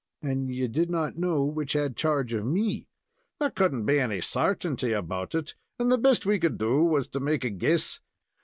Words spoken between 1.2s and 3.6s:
which had charge of me?" "There